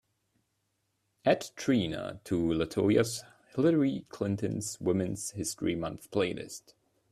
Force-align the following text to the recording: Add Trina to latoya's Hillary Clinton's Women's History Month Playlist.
Add 1.25 1.51
Trina 1.55 2.21
to 2.23 2.35
latoya's 2.35 3.23
Hillary 3.55 4.07
Clinton's 4.09 4.79
Women's 4.81 5.29
History 5.29 5.75
Month 5.75 6.09
Playlist. 6.09 6.73